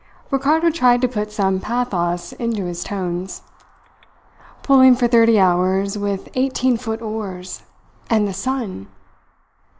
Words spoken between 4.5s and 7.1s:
Pulling for thirty hours with eighteen foot